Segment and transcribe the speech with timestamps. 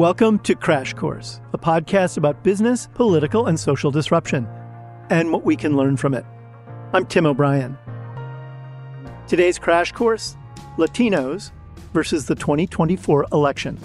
[0.00, 4.48] Welcome to Crash Course, a podcast about business, political, and social disruption,
[5.10, 6.24] and what we can learn from it.
[6.94, 7.76] I'm Tim O'Brien.
[9.28, 10.38] Today's Crash Course
[10.78, 11.50] Latinos
[11.92, 13.78] versus the 2024 election.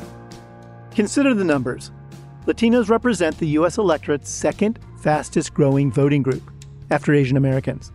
[0.91, 1.91] Consider the numbers.
[2.45, 3.77] Latinos represent the U.S.
[3.77, 6.49] electorate's second fastest growing voting group
[6.91, 7.91] after Asian Americans.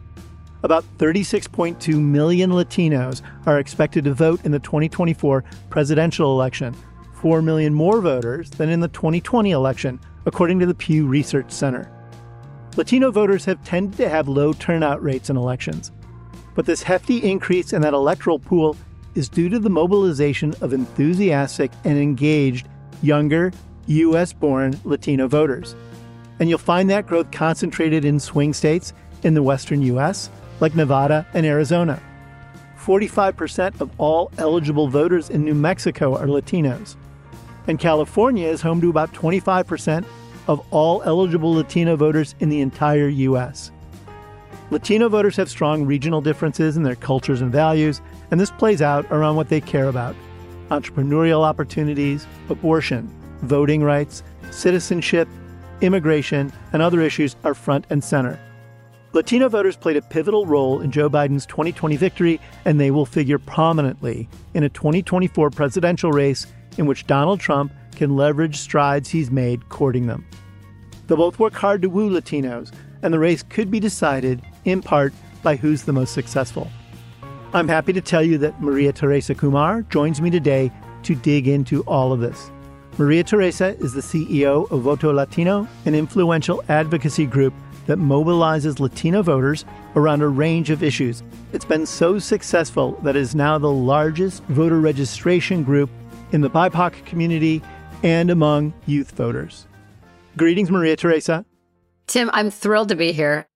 [0.62, 6.76] About 36.2 million Latinos are expected to vote in the 2024 presidential election,
[7.20, 11.90] 4 million more voters than in the 2020 election, according to the Pew Research Center.
[12.76, 15.92] Latino voters have tended to have low turnout rates in elections,
[16.54, 18.74] but this hefty increase in that electoral pool
[19.14, 22.68] is due to the mobilization of enthusiastic and engaged
[23.02, 23.52] younger,
[23.86, 24.32] U.S.
[24.32, 25.74] born Latino voters.
[26.38, 28.94] And you'll find that growth concentrated in swing states
[29.24, 32.00] in the western U.S., like Nevada and Arizona.
[32.78, 36.96] 45% of all eligible voters in New Mexico are Latinos.
[37.66, 40.04] And California is home to about 25%
[40.48, 43.70] of all eligible Latino voters in the entire U.S.
[44.70, 48.00] Latino voters have strong regional differences in their cultures and values,
[48.30, 50.14] and this plays out around what they care about
[50.70, 54.22] entrepreneurial opportunities, abortion, voting rights,
[54.52, 55.28] citizenship,
[55.80, 58.38] immigration, and other issues are front and center.
[59.12, 63.40] Latino voters played a pivotal role in Joe Biden's 2020 victory, and they will figure
[63.40, 66.46] prominently in a 2024 presidential race
[66.78, 70.26] in which Donald Trump can leverage strides he's made courting them.
[71.06, 75.12] They'll both work hard to woo Latinos, and the race could be decided, in part,
[75.42, 76.70] by who's the most successful.
[77.52, 80.70] I'm happy to tell you that Maria Teresa Kumar joins me today
[81.02, 82.50] to dig into all of this.
[82.96, 87.54] Maria Teresa is the CEO of Voto Latino, an influential advocacy group
[87.86, 89.64] that mobilizes Latino voters
[89.96, 91.22] around a range of issues.
[91.52, 95.90] It's been so successful that it is now the largest voter registration group
[96.32, 97.62] in the BIPOC community
[98.02, 99.66] and among youth voters.
[100.36, 101.44] Greetings, Maria Teresa.
[102.06, 103.46] Tim, I'm thrilled to be here.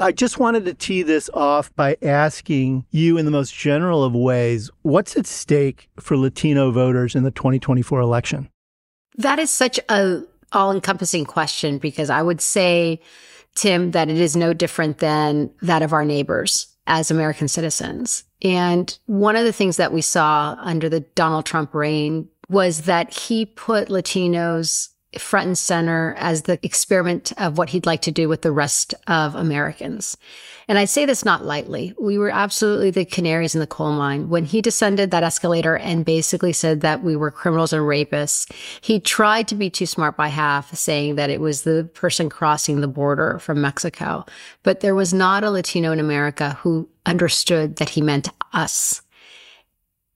[0.00, 4.14] I just wanted to tee this off by asking you, in the most general of
[4.14, 8.48] ways, what's at stake for Latino voters in the 2024 election?
[9.16, 10.22] That is such a
[10.52, 13.00] all-encompassing question because I would say,
[13.54, 18.24] Tim, that it is no different than that of our neighbors as American citizens.
[18.42, 23.12] And one of the things that we saw under the Donald Trump reign was that
[23.12, 28.28] he put Latinos front and center as the experiment of what he'd like to do
[28.28, 30.16] with the rest of Americans.
[30.68, 31.92] And I say this not lightly.
[31.98, 34.28] We were absolutely the canaries in the coal mine.
[34.28, 39.00] When he descended that escalator and basically said that we were criminals and rapists, he
[39.00, 42.88] tried to be too smart by half, saying that it was the person crossing the
[42.88, 44.24] border from Mexico.
[44.62, 49.02] But there was not a Latino in America who understood that he meant us.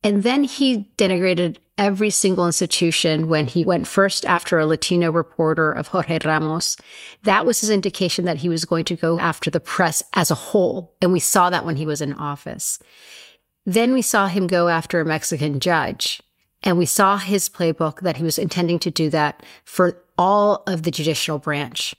[0.03, 5.73] And then he denigrated every single institution when he went first after a Latino reporter
[5.73, 6.77] of Jorge Ramos.
[7.25, 10.35] That was his indication that he was going to go after the press as a
[10.35, 10.95] whole.
[11.03, 12.79] And we saw that when he was in office.
[13.67, 16.23] Then we saw him go after a Mexican judge.
[16.63, 20.83] And we saw his playbook that he was intending to do that for all of
[20.83, 21.95] the judicial branch.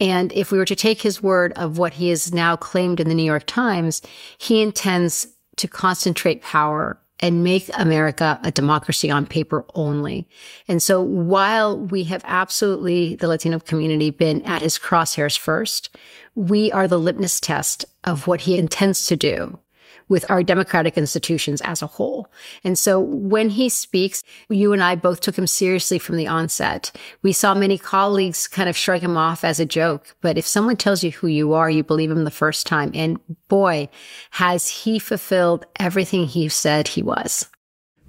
[0.00, 3.08] And if we were to take his word of what he has now claimed in
[3.08, 4.00] the New York Times,
[4.38, 10.28] he intends to concentrate power and make America a democracy on paper only.
[10.68, 15.90] And so while we have absolutely, the Latino community, been at his crosshairs first,
[16.34, 19.58] we are the litmus test of what he intends to do
[20.08, 22.30] with our democratic institutions as a whole.
[22.64, 26.92] And so when he speaks, you and I both took him seriously from the onset.
[27.22, 30.16] We saw many colleagues kind of shrug him off as a joke.
[30.20, 32.90] But if someone tells you who you are, you believe him the first time.
[32.94, 33.18] And
[33.48, 33.88] boy,
[34.32, 37.48] has he fulfilled everything he said he was.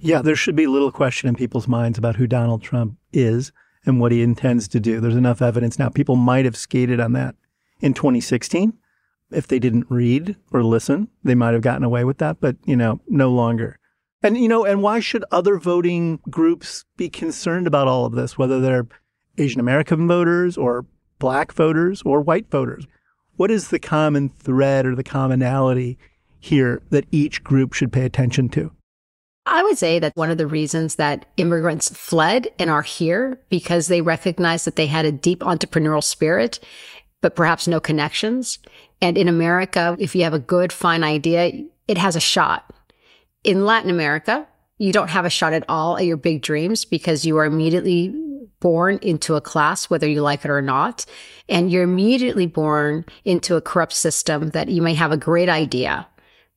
[0.01, 3.51] Yeah, there should be little question in people's minds about who Donald Trump is
[3.85, 4.99] and what he intends to do.
[4.99, 5.89] There's enough evidence now.
[5.89, 7.35] People might have skated on that
[7.81, 8.73] in 2016
[9.31, 12.75] if they didn't read or listen, they might have gotten away with that, but you
[12.75, 13.79] know, no longer.
[14.21, 18.37] And you know, and why should other voting groups be concerned about all of this,
[18.37, 18.87] whether they're
[19.37, 20.85] Asian American voters or
[21.19, 22.85] black voters or white voters?
[23.37, 25.97] What is the common thread or the commonality
[26.39, 28.71] here that each group should pay attention to?
[29.45, 33.87] I would say that one of the reasons that immigrants fled and are here because
[33.87, 36.59] they recognized that they had a deep entrepreneurial spirit,
[37.21, 38.59] but perhaps no connections.
[39.01, 41.51] And in America, if you have a good, fine idea,
[41.87, 42.73] it has a shot.
[43.43, 44.47] In Latin America,
[44.77, 48.13] you don't have a shot at all at your big dreams because you are immediately
[48.59, 51.05] born into a class, whether you like it or not.
[51.47, 56.07] And you're immediately born into a corrupt system that you may have a great idea,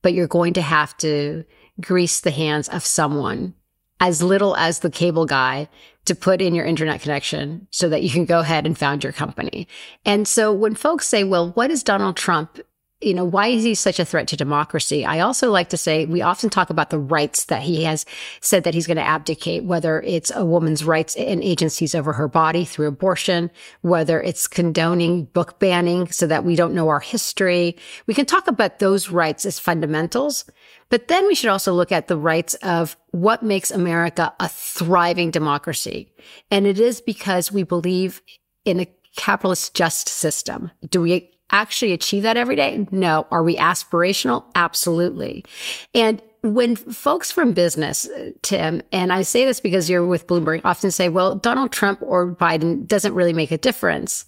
[0.01, 1.45] but you're going to have to
[1.79, 3.53] grease the hands of someone
[3.99, 5.69] as little as the cable guy
[6.05, 9.13] to put in your internet connection so that you can go ahead and found your
[9.13, 9.67] company.
[10.05, 12.59] And so when folks say, well, what is Donald Trump
[13.03, 15.05] you know, why is he such a threat to democracy?
[15.05, 18.05] I also like to say we often talk about the rights that he has
[18.41, 22.27] said that he's going to abdicate, whether it's a woman's rights and agencies over her
[22.27, 23.51] body through abortion,
[23.81, 27.75] whether it's condoning book banning so that we don't know our history.
[28.07, 30.45] We can talk about those rights as fundamentals,
[30.89, 35.31] but then we should also look at the rights of what makes America a thriving
[35.31, 36.13] democracy.
[36.49, 38.21] And it is because we believe
[38.65, 40.71] in a capitalist just system.
[40.89, 42.85] Do we actually achieve that every day?
[42.91, 43.27] No.
[43.31, 44.43] Are we aspirational?
[44.55, 45.45] Absolutely.
[45.93, 50.61] And when folks from business, uh, Tim, and I say this because you're with Bloomberg,
[50.65, 54.25] often say, well, Donald Trump or Biden doesn't really make a difference.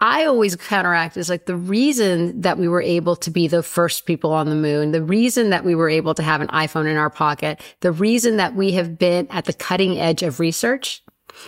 [0.00, 4.06] I always counteract is like the reason that we were able to be the first
[4.06, 6.96] people on the moon, the reason that we were able to have an iPhone in
[6.96, 11.02] our pocket, the reason that we have been at the cutting edge of research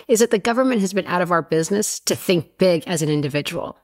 [0.07, 3.09] is that the government has been out of our business to think big as an
[3.09, 3.77] individual.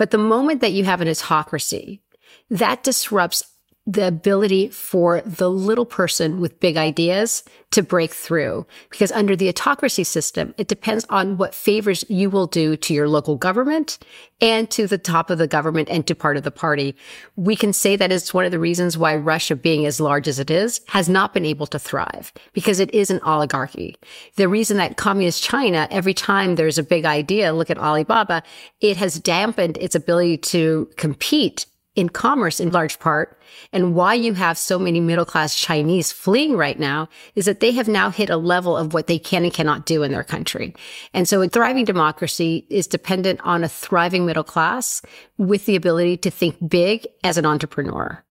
[0.00, 2.00] But the moment that you have an autocracy,
[2.48, 3.42] that disrupts
[3.86, 8.66] the ability for the little person with big ideas to break through.
[8.90, 13.08] Because under the autocracy system, it depends on what favors you will do to your
[13.08, 13.98] local government
[14.40, 16.94] and to the top of the government and to part of the party.
[17.36, 20.38] We can say that it's one of the reasons why Russia, being as large as
[20.38, 23.96] it is, has not been able to thrive because it is an oligarchy.
[24.36, 28.42] The reason that communist China, every time there's a big idea, look at Alibaba,
[28.80, 33.40] it has dampened its ability to compete in commerce in large part
[33.72, 37.72] and why you have so many middle class Chinese fleeing right now is that they
[37.72, 40.74] have now hit a level of what they can and cannot do in their country.
[41.12, 45.02] And so a thriving democracy is dependent on a thriving middle class
[45.36, 48.24] with the ability to think big as an entrepreneur.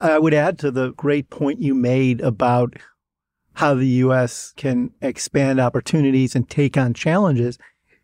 [0.00, 2.74] I would add to the great point you made about
[3.54, 4.52] how the U.S.
[4.56, 7.58] can expand opportunities and take on challenges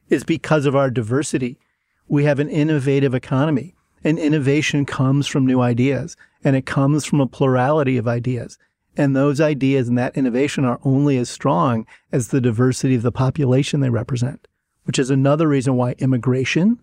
[0.09, 1.59] is because of our diversity.
[2.07, 3.75] We have an innovative economy
[4.05, 8.59] and innovation comes from new ideas and it comes from a plurality of ideas.
[8.97, 13.13] And those ideas and that innovation are only as strong as the diversity of the
[13.13, 14.49] population they represent,
[14.85, 16.81] which is another reason why immigration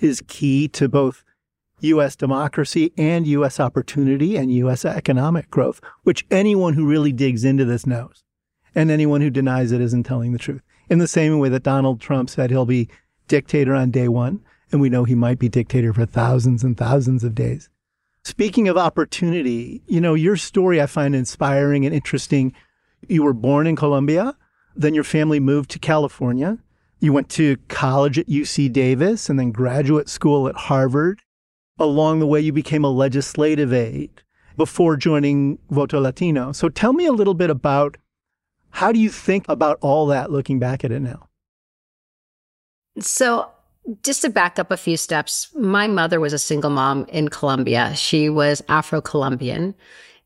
[0.00, 1.24] is key to both
[1.80, 2.16] U.S.
[2.16, 3.60] democracy and U.S.
[3.60, 4.84] opportunity and U.S.
[4.84, 8.24] economic growth, which anyone who really digs into this knows.
[8.74, 10.60] And anyone who denies it isn't telling the truth.
[10.90, 12.88] In the same way that Donald Trump said he'll be
[13.26, 14.40] dictator on day one,
[14.72, 17.68] and we know he might be dictator for thousands and thousands of days.
[18.24, 22.52] Speaking of opportunity, you know, your story I find inspiring and interesting.
[23.08, 24.36] You were born in Colombia,
[24.74, 26.58] then your family moved to California.
[26.98, 31.22] You went to college at UC Davis and then graduate school at Harvard.
[31.78, 34.22] Along the way, you became a legislative aide
[34.56, 36.52] before joining Voto Latino.
[36.52, 37.96] So tell me a little bit about
[38.70, 41.28] how do you think about all that looking back at it now?
[42.98, 43.50] So
[44.02, 47.94] just to back up a few steps, my mother was a single mom in Colombia.
[47.94, 49.74] She was Afro Colombian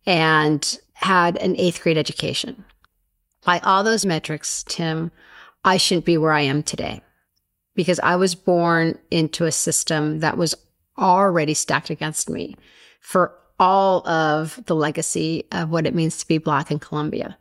[0.07, 2.65] and had an eighth grade education.
[3.45, 5.11] By all those metrics, Tim,
[5.65, 7.03] I shouldn't be where I am today
[7.75, 10.55] because I was born into a system that was
[10.99, 12.57] already stacked against me
[13.01, 17.37] for all of the legacy of what it means to be Black in Colombia.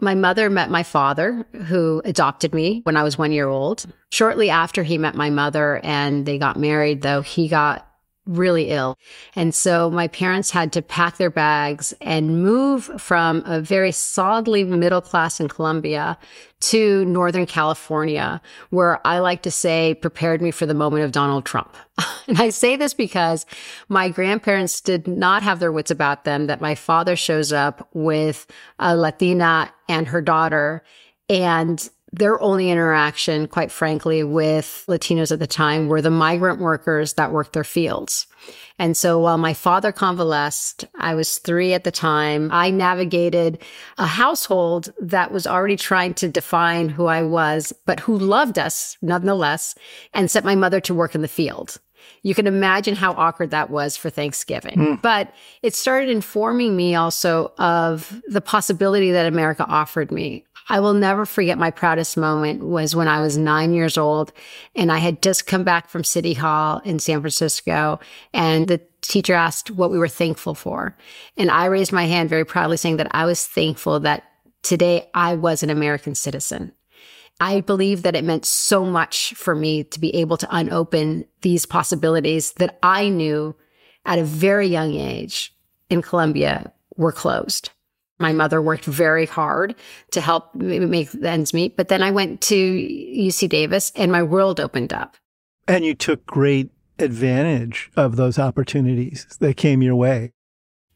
[0.00, 3.84] My mother met my father, who adopted me when I was one year old.
[4.10, 7.86] Shortly after he met my mother and they got married, though, he got
[8.30, 8.98] really ill.
[9.34, 14.64] And so my parents had to pack their bags and move from a very solidly
[14.64, 16.18] middle class in Colombia
[16.60, 21.44] to Northern California, where I like to say prepared me for the moment of Donald
[21.44, 21.74] Trump.
[22.28, 23.46] and I say this because
[23.88, 28.46] my grandparents did not have their wits about them that my father shows up with
[28.78, 30.82] a Latina and her daughter
[31.30, 37.14] and their only interaction, quite frankly, with Latinos at the time were the migrant workers
[37.14, 38.26] that worked their fields.
[38.78, 42.48] And so while my father convalesced, I was three at the time.
[42.50, 43.58] I navigated
[43.98, 48.96] a household that was already trying to define who I was, but who loved us
[49.02, 49.74] nonetheless
[50.14, 51.78] and sent my mother to work in the field.
[52.22, 54.76] You can imagine how awkward that was for Thanksgiving.
[54.76, 55.02] Mm.
[55.02, 60.44] But it started informing me also of the possibility that America offered me.
[60.70, 64.32] I will never forget my proudest moment was when I was nine years old
[64.76, 67.98] and I had just come back from City Hall in San Francisco
[68.32, 70.96] and the teacher asked what we were thankful for.
[71.36, 74.22] And I raised my hand very proudly saying that I was thankful that
[74.62, 76.72] today I was an American citizen.
[77.40, 81.66] I believe that it meant so much for me to be able to unopen these
[81.66, 83.56] possibilities that I knew
[84.06, 85.52] at a very young age
[85.88, 87.70] in Colombia were closed.
[88.20, 89.74] My mother worked very hard
[90.12, 94.22] to help make the ends meet, but then I went to UC Davis and my
[94.22, 95.16] world opened up.
[95.66, 100.32] And you took great advantage of those opportunities that came your way.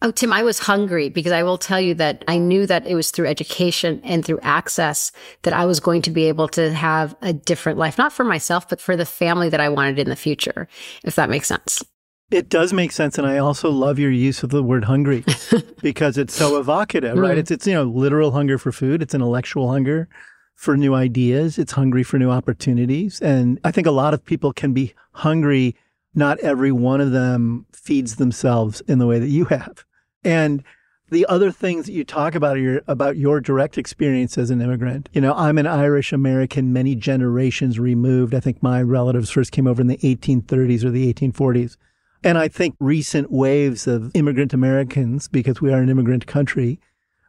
[0.03, 2.95] Oh, Tim, I was hungry because I will tell you that I knew that it
[2.95, 5.11] was through education and through access
[5.43, 8.69] that I was going to be able to have a different life, not for myself,
[8.69, 10.69] but for the family that I wanted in the future,
[11.05, 11.83] if that makes sense.
[12.31, 13.19] It does make sense.
[13.19, 15.25] And I also love your use of the word hungry
[15.83, 17.37] because it's so evocative, right?
[17.37, 17.41] Mm.
[17.41, 19.03] It's, it's, you know, literal hunger for food.
[19.03, 20.09] It's intellectual hunger
[20.55, 21.59] for new ideas.
[21.59, 23.21] It's hungry for new opportunities.
[23.21, 25.77] And I think a lot of people can be hungry.
[26.15, 29.85] Not every one of them feeds themselves in the way that you have.
[30.23, 30.65] And
[31.11, 34.63] the other things that you talk about are your, about your direct experience as an
[34.63, 35.09] immigrant.
[35.13, 38.35] You know, I'm an Irish American, many generations removed.
[38.35, 41.77] I think my relatives first came over in the 1830s or the 1840s.
[42.25, 46.81] And I think recent waves of immigrant Americans, because we are an immigrant country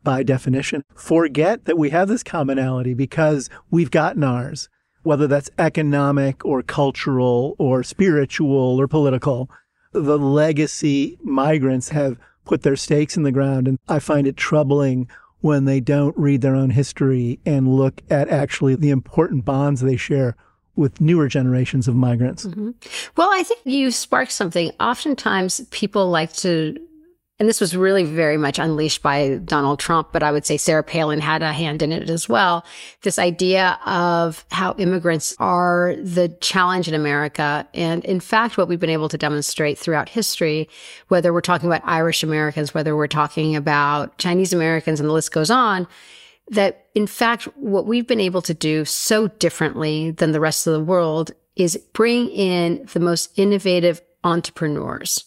[0.06, 4.70] by definition, forget that we have this commonality because we've gotten ours,
[5.04, 9.50] whether that's economic or cultural or spiritual or political.
[9.92, 13.68] The legacy migrants have put their stakes in the ground.
[13.68, 15.10] And I find it troubling
[15.42, 19.98] when they don't read their own history and look at actually the important bonds they
[19.98, 20.38] share
[20.76, 22.46] with newer generations of migrants.
[22.46, 22.72] Mm-hmm.
[23.16, 24.72] Well, I think you sparked something.
[24.80, 26.78] Oftentimes, people like to
[27.38, 30.84] and this was really very much unleashed by Donald Trump, but I would say Sarah
[30.84, 32.66] Palin had a hand in it as well.
[33.02, 37.68] This idea of how immigrants are the challenge in America.
[37.74, 40.70] And in fact, what we've been able to demonstrate throughout history,
[41.10, 45.34] whether we're talking about Irish Americans, whether we're talking about Chinese Americans, and the list
[45.34, 45.88] goes on,
[46.50, 50.74] that in fact, what we've been able to do so differently than the rest of
[50.74, 55.26] the world is bring in the most innovative entrepreneurs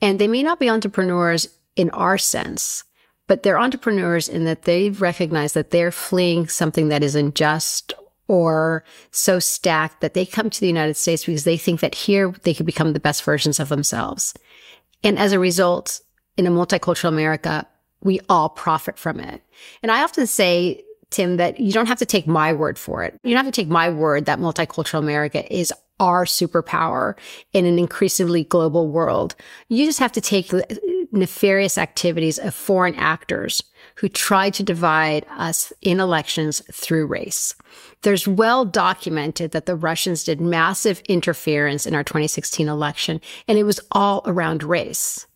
[0.00, 2.84] and they may not be entrepreneurs in our sense,
[3.26, 7.92] but they're entrepreneurs in that they recognize that they're fleeing something that is unjust
[8.26, 12.34] or so stacked that they come to the United States because they think that here
[12.42, 14.34] they could become the best versions of themselves.
[15.02, 16.00] And as a result,
[16.36, 17.66] in a multicultural America,
[18.02, 19.42] we all profit from it.
[19.82, 23.18] And I often say, Tim, that you don't have to take my word for it.
[23.22, 27.14] You don't have to take my word that multicultural America is our superpower
[27.52, 29.34] in an increasingly global world.
[29.68, 33.62] You just have to take the nefarious activities of foreign actors
[33.96, 37.54] who try to divide us in elections through race.
[38.02, 43.64] There's well documented that the Russians did massive interference in our 2016 election, and it
[43.64, 45.26] was all around race.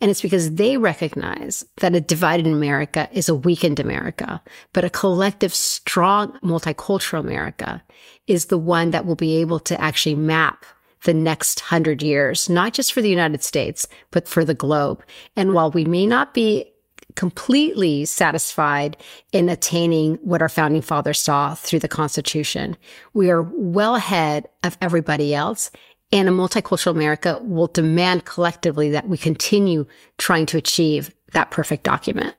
[0.00, 4.42] And it's because they recognize that a divided America is a weakened America,
[4.72, 7.82] but a collective, strong, multicultural America
[8.26, 10.64] is the one that will be able to actually map
[11.04, 15.02] the next hundred years, not just for the United States, but for the globe.
[15.34, 16.70] And while we may not be
[17.16, 18.96] completely satisfied
[19.32, 22.76] in attaining what our founding fathers saw through the Constitution,
[23.14, 25.70] we are well ahead of everybody else.
[26.12, 29.86] And a multicultural America will demand collectively that we continue
[30.18, 32.34] trying to achieve that perfect document.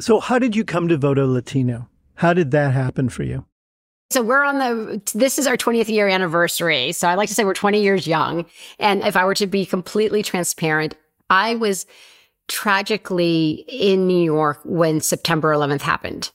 [0.00, 1.88] So, how did you come to Voto Latino?
[2.16, 3.44] How did that happen for you?
[4.10, 6.92] So we're on the, this is our 20th year anniversary.
[6.92, 8.46] So I like to say we're 20 years young.
[8.78, 10.96] And if I were to be completely transparent,
[11.28, 11.86] I was
[12.48, 16.30] tragically in New York when September 11th happened.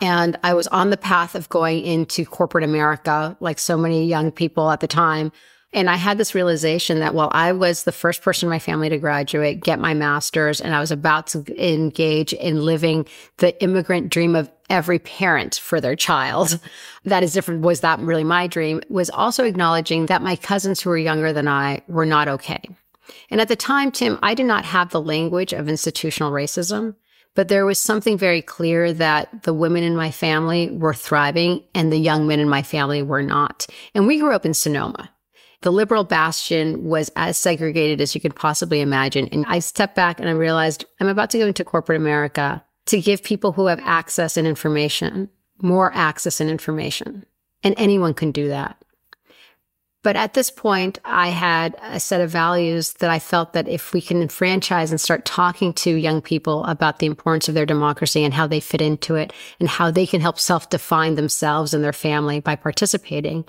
[0.00, 4.32] And I was on the path of going into corporate America, like so many young
[4.32, 5.30] people at the time.
[5.72, 8.88] And I had this realization that while I was the first person in my family
[8.88, 14.08] to graduate, get my master's, and I was about to engage in living the immigrant
[14.08, 16.58] dream of every parent for their child,
[17.04, 17.62] that is different.
[17.62, 18.80] Was that really my dream?
[18.88, 22.62] Was also acknowledging that my cousins who were younger than I were not okay.
[23.30, 26.96] And at the time, Tim, I did not have the language of institutional racism,
[27.34, 31.92] but there was something very clear that the women in my family were thriving and
[31.92, 33.66] the young men in my family were not.
[33.94, 35.10] And we grew up in Sonoma.
[35.62, 39.28] The liberal bastion was as segregated as you could possibly imagine.
[39.28, 43.00] And I stepped back and I realized I'm about to go into corporate America to
[43.00, 45.28] give people who have access and information
[45.62, 47.24] more access and information.
[47.62, 48.82] And anyone can do that.
[50.02, 53.92] But at this point, I had a set of values that I felt that if
[53.92, 58.24] we can enfranchise and start talking to young people about the importance of their democracy
[58.24, 61.84] and how they fit into it and how they can help self define themselves and
[61.84, 63.44] their family by participating,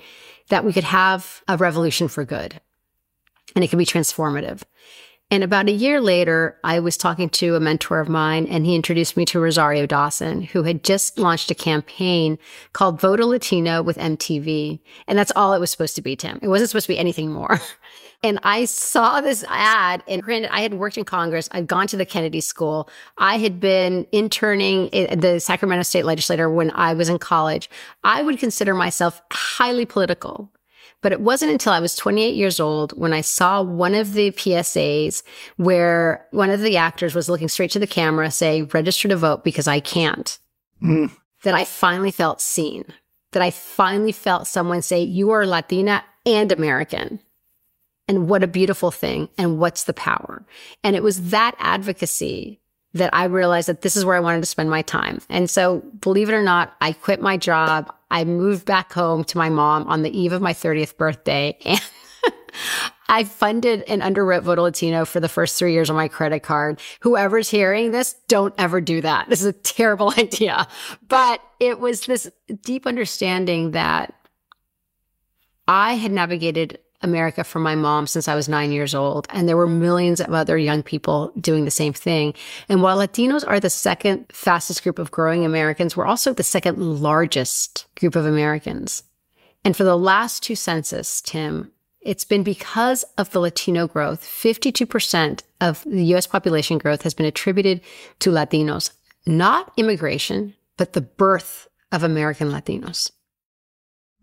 [0.48, 2.60] that we could have a revolution for good
[3.54, 4.62] and it could be transformative.
[5.30, 8.74] And about a year later, I was talking to a mentor of mine and he
[8.74, 12.38] introduced me to Rosario Dawson, who had just launched a campaign
[12.74, 14.80] called Voto Latino with MTV.
[15.08, 16.38] And that's all it was supposed to be, Tim.
[16.42, 17.58] It wasn't supposed to be anything more.
[18.24, 21.48] And I saw this ad, and granted, I had worked in Congress.
[21.50, 22.88] I'd gone to the Kennedy School.
[23.18, 27.68] I had been interning in the Sacramento State Legislature when I was in college.
[28.04, 30.52] I would consider myself highly political.
[31.00, 34.30] But it wasn't until I was 28 years old when I saw one of the
[34.30, 35.24] PSAs
[35.56, 39.42] where one of the actors was looking straight to the camera, say, register to vote
[39.42, 40.38] because I can't,
[40.80, 41.10] mm.
[41.42, 42.84] that I finally felt seen,
[43.32, 47.18] that I finally felt someone say, you are Latina and American.
[48.12, 49.30] And what a beautiful thing.
[49.38, 50.44] And what's the power?
[50.84, 52.60] And it was that advocacy
[52.92, 55.22] that I realized that this is where I wanted to spend my time.
[55.30, 57.90] And so, believe it or not, I quit my job.
[58.10, 61.56] I moved back home to my mom on the eve of my 30th birthday.
[61.64, 61.80] And
[63.08, 66.80] I funded and underwrote Voto Latino for the first three years on my credit card.
[67.00, 69.30] Whoever's hearing this, don't ever do that.
[69.30, 70.68] This is a terrible idea.
[71.08, 72.30] But it was this
[72.62, 74.14] deep understanding that
[75.66, 79.26] I had navigated America from my mom since I was nine years old.
[79.30, 82.34] And there were millions of other young people doing the same thing.
[82.68, 86.78] And while Latinos are the second fastest group of growing Americans, we're also the second
[86.78, 89.02] largest group of Americans.
[89.64, 94.24] And for the last two census, Tim, it's been because of the Latino growth.
[94.24, 97.80] 52% of the US population growth has been attributed
[98.18, 98.90] to Latinos,
[99.24, 103.12] not immigration, but the birth of American Latinos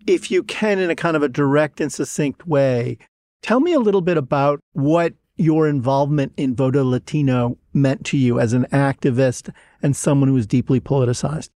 [0.08, 2.98] if you can, in a kind of a direct and succinct way,
[3.42, 8.40] tell me a little bit about what your involvement in Voto Latino meant to you
[8.40, 11.50] as an activist and someone who was deeply politicized.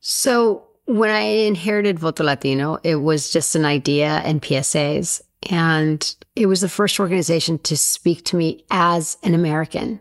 [0.00, 5.20] So, when I inherited Voto Latino, it was just an idea and PSAs.
[5.48, 10.00] And it was the first organization to speak to me as an American.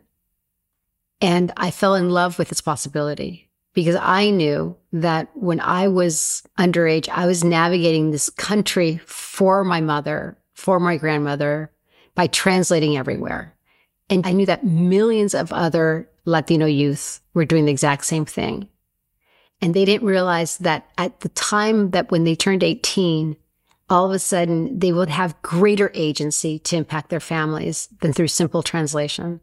[1.22, 6.44] And I fell in love with its possibility because I knew that when I was
[6.58, 11.72] underage, I was navigating this country for my mother, for my grandmother
[12.16, 13.56] by translating everywhere.
[14.10, 18.68] And I knew that millions of other Latino youth were doing the exact same thing.
[19.62, 23.36] And they didn't realize that at the time that when they turned 18,
[23.90, 28.28] all of a sudden they would have greater agency to impact their families than through
[28.28, 29.42] simple translation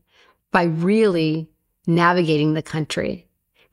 [0.53, 1.51] by really
[1.87, 3.26] navigating the country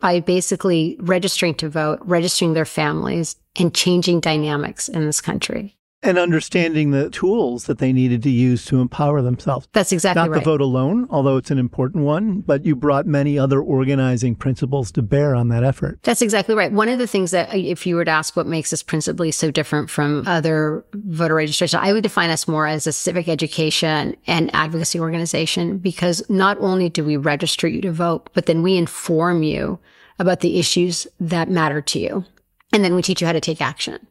[0.04, 5.78] by basically registering to vote, registering their families, and changing dynamics in this country.
[6.04, 9.68] And understanding the tools that they needed to use to empower themselves.
[9.72, 10.36] That's exactly Not right.
[10.36, 14.36] Not the vote alone, although it's an important one, but you brought many other organizing
[14.36, 16.00] principles to bear on that effort.
[16.04, 16.72] That's exactly right.
[16.72, 19.32] One of the things that, uh, if you were to ask what makes us principally
[19.32, 24.18] so different from other voter registration, I would define us more as a civic education
[24.28, 28.76] and advocacy organization because not only do we register you to vote, but then we
[28.76, 29.80] inform you
[30.20, 32.26] about the issues that matter to you.
[32.74, 34.06] And then we teach you how to take action.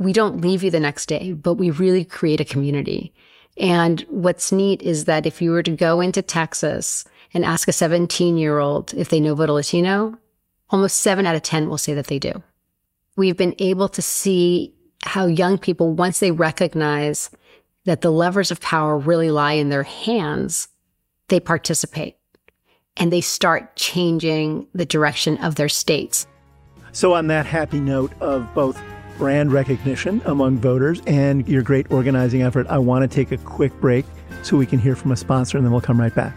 [0.00, 3.14] We don't leave you the next day, but we really create a community.
[3.56, 7.72] And what's neat is that if you were to go into Texas and ask a
[7.72, 10.18] 17 year old if they know Voto Latino,
[10.70, 12.42] almost seven out of 10 will say that they do.
[13.16, 17.30] We've been able to see how young people, once they recognize
[17.84, 20.68] that the levers of power really lie in their hands,
[21.28, 22.16] they participate
[22.96, 26.26] and they start changing the direction of their states.
[26.92, 28.80] So, on that happy note of both
[29.18, 33.72] brand recognition among voters and your great organizing effort, I want to take a quick
[33.80, 34.06] break
[34.42, 36.36] so we can hear from a sponsor and then we'll come right back.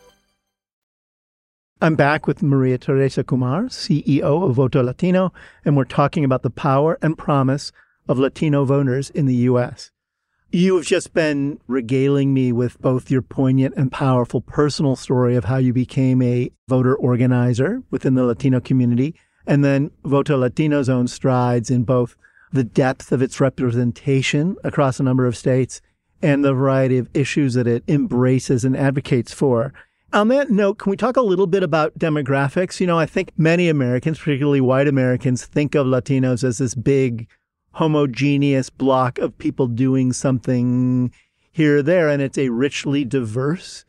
[1.83, 5.33] I'm back with Maria Teresa Kumar, CEO of Voto Latino,
[5.65, 7.71] and we're talking about the power and promise
[8.07, 9.89] of Latino voters in the U.S.
[10.51, 15.45] You have just been regaling me with both your poignant and powerful personal story of
[15.45, 19.15] how you became a voter organizer within the Latino community,
[19.47, 22.15] and then Voto Latino's own strides in both
[22.53, 25.81] the depth of its representation across a number of states
[26.21, 29.73] and the variety of issues that it embraces and advocates for.
[30.13, 32.81] On that note, can we talk a little bit about demographics?
[32.81, 37.29] You know, I think many Americans, particularly white Americans, think of Latinos as this big,
[37.71, 41.13] homogeneous block of people doing something
[41.51, 42.09] here or there.
[42.09, 43.85] And it's a richly diverse,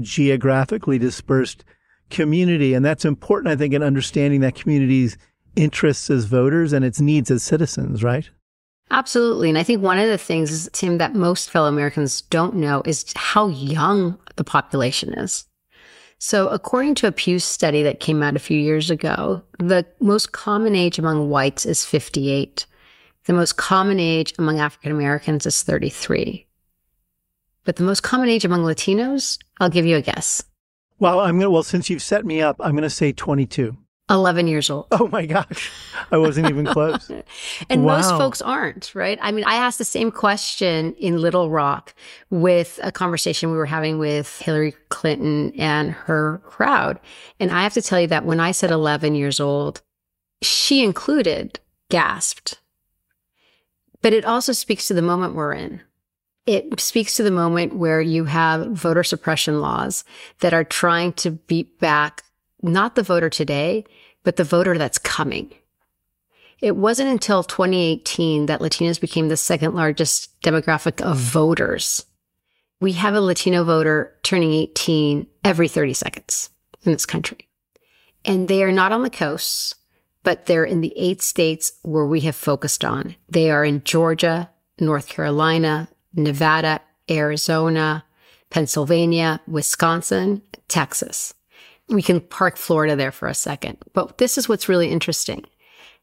[0.00, 1.64] geographically dispersed
[2.08, 2.72] community.
[2.72, 5.18] And that's important, I think, in understanding that community's
[5.56, 8.30] interests as voters and its needs as citizens, right?
[8.92, 9.48] Absolutely.
[9.48, 13.12] And I think one of the things, Tim, that most fellow Americans don't know is
[13.16, 15.46] how young the population is.
[16.26, 20.32] So, according to a Pew study that came out a few years ago, the most
[20.32, 22.64] common age among whites is 58.
[23.26, 26.46] The most common age among African Americans is 33.
[27.64, 30.42] But the most common age among Latinos, I'll give you a guess.
[30.98, 31.50] Well, I'm gonna.
[31.50, 33.76] Well, since you've set me up, I'm gonna say 22.
[34.10, 34.86] 11 years old.
[34.90, 35.72] Oh my gosh.
[36.12, 37.10] I wasn't even close.
[37.70, 37.96] and Wow.
[37.96, 39.18] most folks aren't, right?
[39.22, 41.94] I mean, I asked the same question in Little Rock
[42.28, 47.00] with a conversation we were having with Hillary Clinton and her crowd.
[47.40, 49.80] And I have to tell you that when I said 11 years old,
[50.42, 52.60] she included gasped.
[54.02, 55.80] But it also speaks to the moment we're in.
[56.46, 60.04] It speaks to the moment where you have voter suppression laws
[60.40, 62.22] that are trying to beat back
[62.64, 63.84] not the voter today,
[64.22, 65.52] but the voter that's coming.
[66.60, 72.06] It wasn't until 2018 that Latinos became the second largest demographic of voters.
[72.80, 76.50] We have a Latino voter turning 18 every 30 seconds
[76.84, 77.48] in this country.
[78.24, 79.74] And they are not on the coasts,
[80.22, 83.14] but they're in the eight states where we have focused on.
[83.28, 84.50] They are in Georgia,
[84.80, 88.04] North Carolina, Nevada, Arizona,
[88.50, 91.34] Pennsylvania, Wisconsin, Texas.
[91.88, 93.78] We can park Florida there for a second.
[93.92, 95.44] But this is what's really interesting.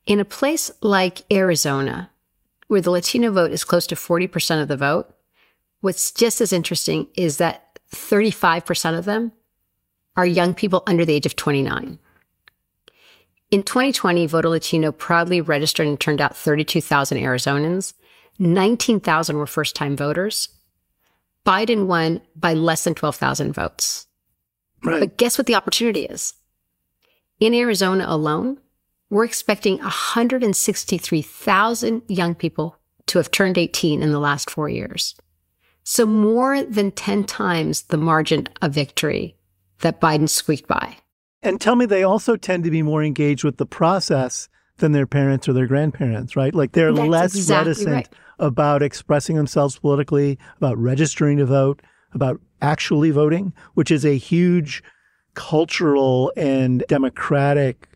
[0.05, 2.11] In a place like Arizona,
[2.67, 5.13] where the Latino vote is close to 40% of the vote,
[5.81, 9.31] what's just as interesting is that 35% of them
[10.15, 11.99] are young people under the age of 29.
[13.51, 17.93] In 2020, Voto Latino proudly registered and turned out 32,000 Arizonans.
[18.39, 20.49] 19,000 were first time voters.
[21.45, 24.07] Biden won by less than 12,000 votes.
[24.83, 24.99] Right.
[24.99, 26.33] But guess what the opportunity is?
[27.39, 28.57] In Arizona alone,
[29.09, 35.15] we're expecting 163,000 young people to have turned 18 in the last four years.
[35.83, 39.35] So more than 10 times the margin of victory
[39.79, 40.97] that Biden squeaked by.
[41.41, 45.07] And tell me, they also tend to be more engaged with the process than their
[45.07, 46.53] parents or their grandparents, right?
[46.53, 48.09] Like they're That's less exactly reticent right.
[48.39, 51.81] about expressing themselves politically, about registering to vote,
[52.13, 54.83] about actually voting, which is a huge
[55.33, 57.87] cultural and democratic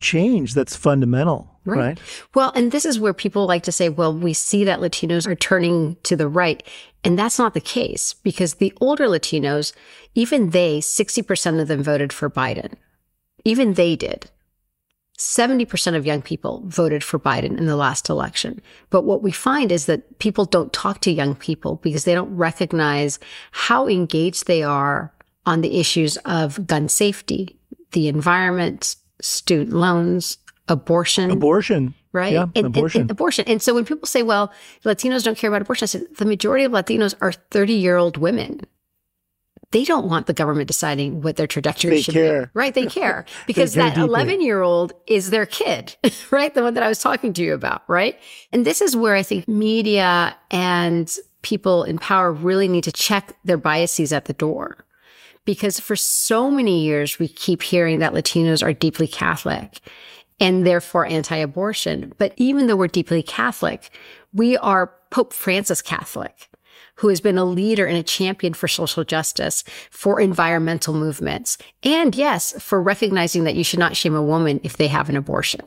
[0.00, 1.98] change that's fundamental, right?
[2.34, 5.34] Well, and this is where people like to say, well, we see that Latinos are
[5.34, 6.62] turning to the right.
[7.04, 9.72] And that's not the case because the older Latinos,
[10.14, 12.74] even they, 60% of them voted for Biden.
[13.44, 14.30] Even they did.
[15.20, 18.60] 70% of young people voted for Biden in the last election.
[18.88, 22.34] But what we find is that people don't talk to young people because they don't
[22.34, 23.18] recognize
[23.52, 25.12] how engaged they are
[25.44, 27.58] on the issues of gun safety,
[27.92, 31.92] the environment, student loans, abortion Abortion.
[32.12, 32.32] right?
[32.32, 33.00] Yeah, And- and- abortion.
[33.02, 33.44] and abortion.
[33.46, 34.50] And so when people say, well,
[34.86, 38.16] Latinos don't care about abortion, I said, the majority of Latinos are 30 year old
[38.16, 38.62] women.
[39.72, 42.46] They don't want the government deciding what their trajectory They should care.
[42.46, 42.50] be.
[42.54, 42.74] Right.
[42.80, 44.08] They care because care that deeply.
[44.08, 45.94] 11 year old is their kid,
[46.30, 46.52] right?
[46.54, 47.82] The one that I was talking to you about.
[47.88, 48.18] Right.
[48.52, 51.10] And this is where I think media and
[51.42, 54.84] people in power really need to check their biases at the door.
[55.46, 59.80] Because for so many years, we keep hearing that Latinos are deeply Catholic
[60.38, 62.12] and therefore anti-abortion.
[62.18, 63.90] But even though we're deeply Catholic,
[64.34, 66.49] we are Pope Francis Catholic
[67.00, 72.14] who has been a leader and a champion for social justice, for environmental movements, and
[72.14, 75.62] yes, for recognizing that you should not shame a woman if they have an abortion.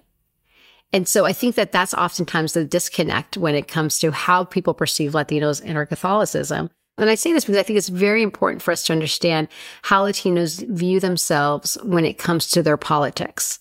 [0.91, 4.75] And so I think that that's oftentimes the disconnect when it comes to how people
[4.75, 6.69] perceive Latinos and our Catholicism.
[6.99, 9.47] And I say this because I think it's very important for us to understand
[9.81, 13.59] how Latinos view themselves when it comes to their politics.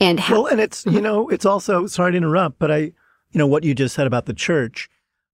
[0.00, 2.94] And how- well, and it's, you know, it's also, sorry to interrupt, but I, you
[3.34, 4.88] know, what you just said about the church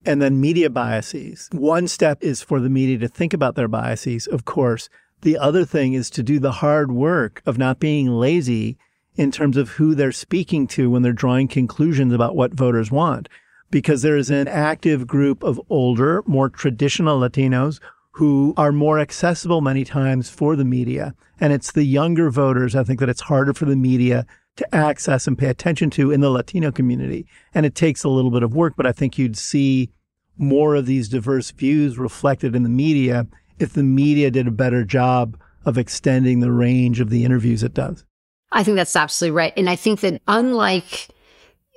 [0.07, 1.49] and then media biases.
[1.51, 4.89] One step is for the media to think about their biases, of course.
[5.21, 8.77] The other thing is to do the hard work of not being lazy
[9.15, 13.27] in terms of who they're speaking to when they're drawing conclusions about what voters want.
[13.69, 19.59] Because there is an active group of older, more traditional Latinos who are more accessible
[19.59, 21.13] many times for the media.
[21.41, 25.27] And it's the younger voters, I think that it's harder for the media to access
[25.27, 27.27] and pay attention to in the Latino community.
[27.53, 29.91] And it takes a little bit of work, but I think you'd see
[30.37, 33.27] more of these diverse views reflected in the media
[33.59, 37.73] if the media did a better job of extending the range of the interviews it
[37.73, 38.05] does.
[38.51, 39.53] I think that's absolutely right.
[39.57, 41.09] And I think that unlike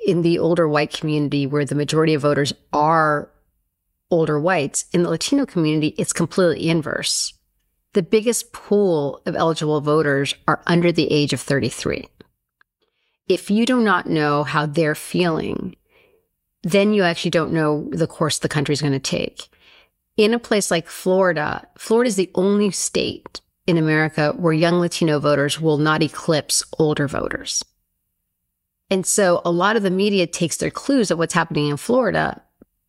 [0.07, 3.31] in the older white community where the majority of voters are
[4.11, 7.35] older whites, in the Latino community, it's completely inverse.
[7.92, 12.09] The biggest pool of eligible voters are under the age of 33.
[13.29, 15.77] If you do not know how they're feeling,
[16.62, 19.49] then you actually don't know the course the country's going to take.
[20.16, 25.18] In a place like Florida, Florida is the only state in America where young Latino
[25.18, 27.64] voters will not eclipse older voters.
[28.90, 32.42] And so a lot of the media takes their clues of what's happening in Florida,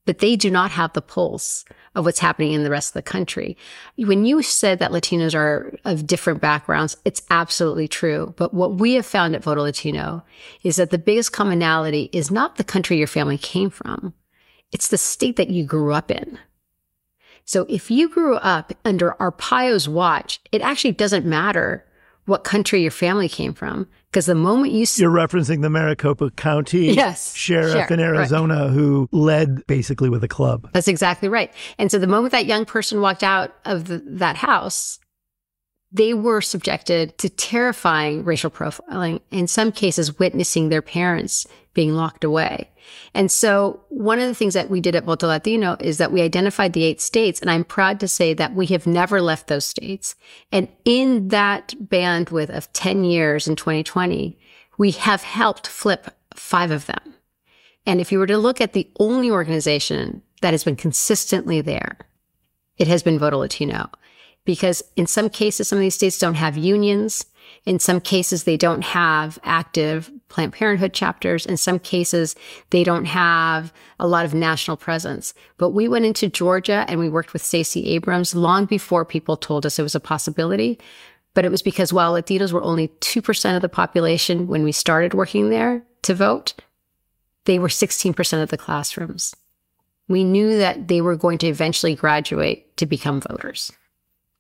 [0.06, 1.64] but they do not have the pulse
[1.96, 3.58] of what's happening in the rest of the country.
[3.98, 8.34] When you said that Latinos are of different backgrounds, it's absolutely true.
[8.38, 10.24] But what we have found at Voto Latino
[10.64, 14.14] is that the biggest commonality is not the country your family came from.
[14.72, 16.40] It's the state that you grew up in.
[17.44, 21.86] So if you grew up under Arpaio's watch, it actually doesn't matter
[22.26, 23.88] what country your family came from.
[24.12, 28.72] Because the moment you you're referencing the Maricopa County yes, sheriff, sheriff in Arizona right.
[28.72, 30.70] who led basically with a club.
[30.74, 31.54] That's exactly right.
[31.78, 35.00] And so the moment that young person walked out of the, that house,
[35.92, 42.24] they were subjected to terrifying racial profiling, in some cases, witnessing their parents being locked
[42.24, 42.70] away.
[43.14, 46.22] And so one of the things that we did at Voto Latino is that we
[46.22, 47.40] identified the eight states.
[47.40, 50.16] And I'm proud to say that we have never left those states.
[50.52, 54.38] And in that bandwidth of 10 years in 2020,
[54.78, 57.16] we have helped flip five of them.
[57.86, 61.98] And if you were to look at the only organization that has been consistently there,
[62.78, 63.90] it has been Voto Latino
[64.46, 67.26] because in some cases, some of these states don't have unions.
[67.66, 71.46] In some cases, they don't have active Planned Parenthood chapters.
[71.46, 72.36] In some cases,
[72.70, 75.34] they don't have a lot of national presence.
[75.58, 79.66] But we went into Georgia and we worked with Stacey Abrams long before people told
[79.66, 80.80] us it was a possibility.
[81.34, 85.14] But it was because while Latinos were only 2% of the population when we started
[85.14, 86.56] working there to vote,
[87.46, 89.36] they were 16% of the classrooms.
[90.08, 93.72] We knew that they were going to eventually graduate to become voters.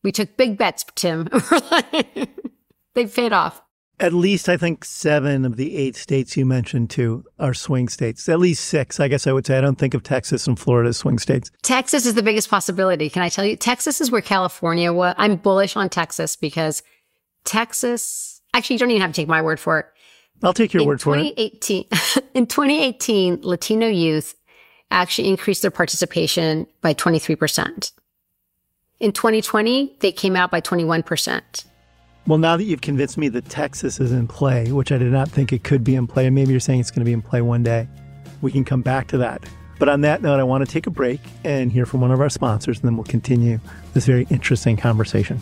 [0.03, 1.29] We took big bets, Tim.
[2.95, 3.61] they paid off.
[3.99, 8.27] At least, I think seven of the eight states you mentioned, too, are swing states.
[8.27, 9.59] At least six, I guess I would say.
[9.59, 11.51] I don't think of Texas and Florida as swing states.
[11.61, 13.11] Texas is the biggest possibility.
[13.11, 13.55] Can I tell you?
[13.55, 15.13] Texas is where California was.
[15.19, 16.81] I'm bullish on Texas because
[17.43, 19.85] Texas, actually, you don't even have to take my word for it.
[20.41, 21.37] I'll take your in word for it.
[22.33, 24.33] in 2018, Latino youth
[24.89, 27.91] actually increased their participation by 23%.
[29.01, 31.65] In 2020, they came out by 21%.
[32.27, 35.27] Well, now that you've convinced me that Texas is in play, which I did not
[35.27, 37.23] think it could be in play, and maybe you're saying it's going to be in
[37.23, 37.87] play one day,
[38.43, 39.43] we can come back to that.
[39.79, 42.21] But on that note, I want to take a break and hear from one of
[42.21, 43.59] our sponsors, and then we'll continue
[43.95, 45.41] this very interesting conversation.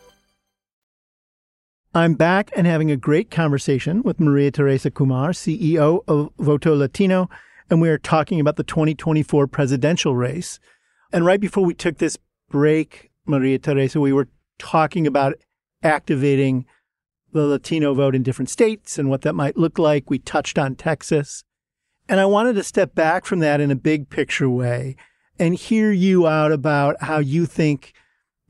[1.93, 7.29] I'm back and having a great conversation with Maria Teresa Kumar, CEO of Voto Latino,
[7.69, 10.57] and we are talking about the 2024 presidential race.
[11.11, 12.17] And right before we took this
[12.49, 15.33] break, Maria Teresa, we were talking about
[15.83, 16.65] activating
[17.33, 20.09] the Latino vote in different states and what that might look like.
[20.09, 21.43] We touched on Texas.
[22.07, 24.95] And I wanted to step back from that in a big picture way
[25.37, 27.91] and hear you out about how you think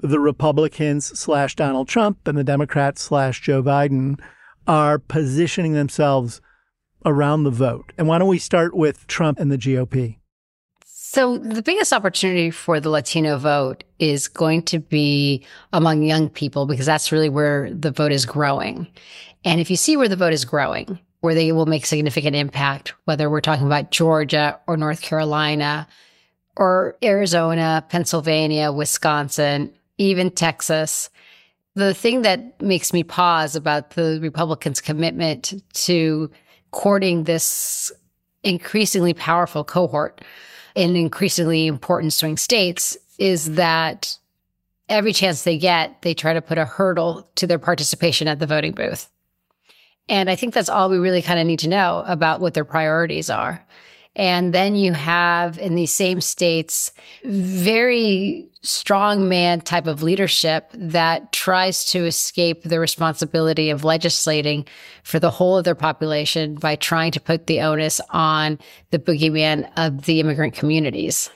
[0.01, 4.19] the Republicans slash Donald Trump and the Democrats slash Joe Biden
[4.67, 6.41] are positioning themselves
[7.05, 7.93] around the vote.
[7.97, 10.17] And why don't we start with Trump and the GOP?
[10.85, 16.65] So the biggest opportunity for the Latino vote is going to be among young people
[16.65, 18.87] because that's really where the vote is growing.
[19.43, 22.93] And if you see where the vote is growing, where they will make significant impact,
[23.05, 25.87] whether we're talking about Georgia or North Carolina
[26.55, 31.09] or Arizona, Pennsylvania, Wisconsin, even Texas.
[31.75, 36.29] The thing that makes me pause about the Republicans' commitment to
[36.71, 37.91] courting this
[38.43, 40.21] increasingly powerful cohort
[40.75, 44.17] in increasingly important swing states is that
[44.89, 48.47] every chance they get, they try to put a hurdle to their participation at the
[48.47, 49.09] voting booth.
[50.09, 52.65] And I think that's all we really kind of need to know about what their
[52.65, 53.65] priorities are.
[54.15, 56.91] And then you have in these same states,
[57.23, 64.67] very strong man type of leadership that tries to escape the responsibility of legislating
[65.03, 68.59] for the whole of their population by trying to put the onus on
[68.91, 71.29] the boogeyman of the immigrant communities.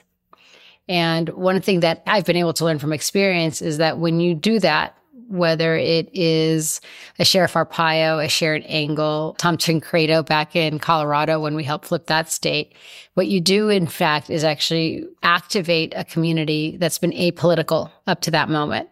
[0.88, 4.34] And one thing that I've been able to learn from experience is that when you
[4.34, 4.96] do that,
[5.28, 6.80] whether it is
[7.18, 12.06] a Sheriff Arpaio, a Sharron Angle, Tom Tancredo back in Colorado when we helped flip
[12.06, 12.74] that state.
[13.14, 18.30] What you do, in fact, is actually activate a community that's been apolitical up to
[18.30, 18.88] that moment.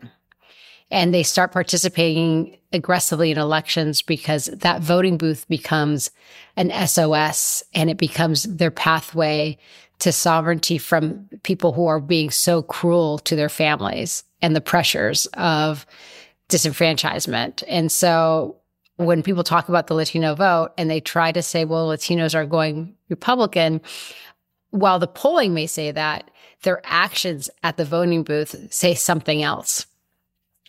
[0.90, 6.10] And they start participating aggressively in elections because that voting booth becomes
[6.56, 9.58] an SOS and it becomes their pathway
[10.00, 15.26] to sovereignty from people who are being so cruel to their families and the pressures
[15.34, 15.86] of
[16.48, 17.62] disenfranchisement.
[17.68, 18.56] And so
[18.96, 22.46] when people talk about the Latino vote and they try to say, well, Latinos are
[22.46, 23.80] going Republican,
[24.70, 26.30] while the polling may say that,
[26.62, 29.86] their actions at the voting booth say something else.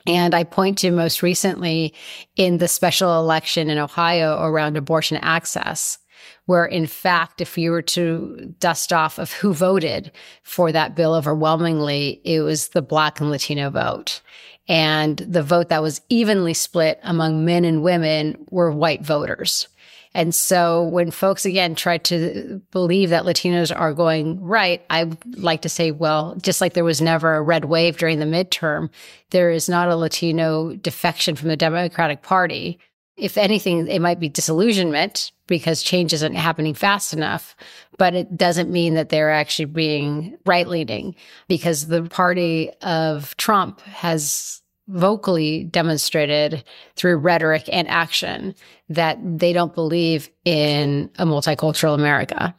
[0.08, 1.94] And I point to most recently
[2.36, 5.98] in the special election in Ohio around abortion access,
[6.46, 10.12] where in fact, if you were to dust off of who voted
[10.44, 14.22] for that bill overwhelmingly, it was the Black and Latino vote
[14.68, 19.68] and the vote that was evenly split among men and women were white voters.
[20.14, 25.62] And so when folks again try to believe that Latinos are going right, I like
[25.64, 28.90] to say, well, just like there was never a red wave during the midterm,
[29.32, 32.80] there is not a Latino defection from the Democratic Party.
[33.18, 37.56] If anything, it might be disillusionment because change isn't happening fast enough,
[37.98, 41.16] but it doesn't mean that they're actually being right leaning
[41.48, 46.64] because the party of Trump has vocally demonstrated
[46.96, 48.54] through rhetoric and action
[48.90, 52.54] that they don't believe in a multicultural America.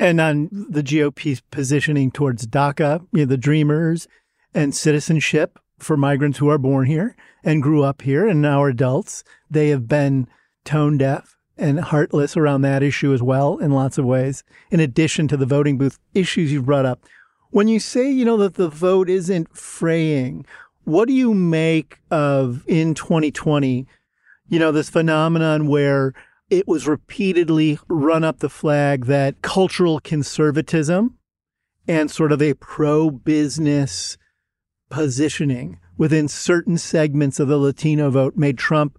[0.00, 4.08] And on the GOP's positioning towards DACA, you know, the Dreamers
[4.52, 8.68] and citizenship for migrants who are born here and grew up here and now are
[8.68, 10.26] adults, they have been
[10.64, 15.28] tone deaf and heartless around that issue as well in lots of ways, in addition
[15.28, 17.04] to the voting booth issues you've brought up.
[17.50, 20.44] When you say, you know, that the vote isn't fraying,
[20.84, 23.86] what do you make of in 2020,
[24.48, 26.12] you know, this phenomenon where
[26.50, 31.16] it was repeatedly run up the flag that cultural conservatism
[31.86, 34.18] and sort of a pro business
[34.90, 38.98] positioning within certain segments of the Latino vote made Trump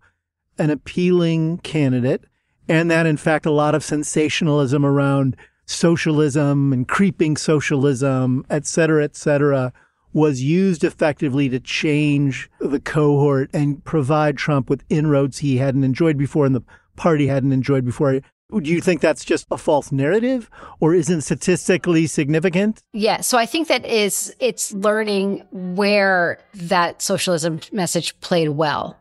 [0.58, 2.24] an appealing candidate
[2.68, 5.36] and that in fact a lot of sensationalism around
[5.66, 9.74] socialism and creeping socialism, et cetera, et cetera,
[10.14, 16.18] was used effectively to change the cohort and provide Trump with inroads he hadn't enjoyed
[16.18, 16.64] before and the
[16.96, 18.22] party hadn't enjoyed before.
[18.52, 22.82] Do you think that's just a false narrative or isn't statistically significant?
[22.94, 23.22] Yeah.
[23.22, 28.98] So I think that is it's learning where that socialism message played well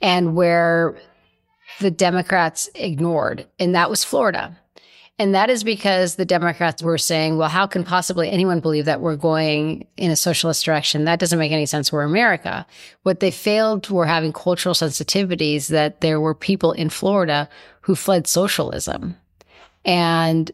[0.00, 0.96] and where
[1.80, 3.46] the Democrats ignored.
[3.58, 4.56] And that was Florida.
[5.20, 9.00] And that is because the Democrats were saying, well, how can possibly anyone believe that
[9.00, 11.06] we're going in a socialist direction?
[11.06, 11.90] That doesn't make any sense.
[11.90, 12.64] We're America.
[13.02, 17.48] What they failed were having cultural sensitivities that there were people in Florida
[17.88, 19.16] who fled socialism
[19.82, 20.52] and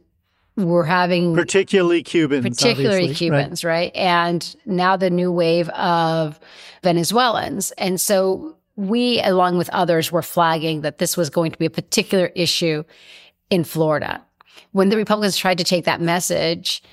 [0.54, 3.92] were having particularly Cubans, particularly Cubans, right?
[3.92, 3.96] right?
[3.96, 6.38] And now the new wave of
[6.84, 7.72] Venezuelans.
[7.72, 11.70] And so we, along with others, were flagging that this was going to be a
[11.70, 12.84] particular issue
[13.50, 14.24] in Florida
[14.70, 16.84] when the Republicans tried to take that message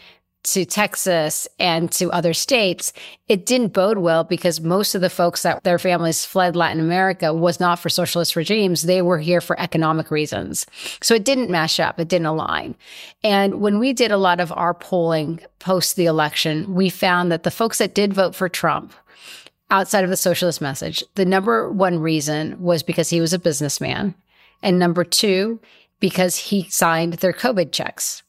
[0.43, 2.93] to Texas and to other states,
[3.27, 7.33] it didn't bode well because most of the folks that their families fled Latin America
[7.33, 8.83] was not for socialist regimes.
[8.83, 10.65] They were here for economic reasons.
[11.01, 11.99] So it didn't mash up.
[11.99, 12.75] It didn't align.
[13.23, 17.43] And when we did a lot of our polling post the election, we found that
[17.43, 18.93] the folks that did vote for Trump,
[19.69, 24.15] outside of the socialist message, the number one reason was because he was a businessman.
[24.63, 25.59] And number two,
[25.99, 28.23] because he signed their COVID checks.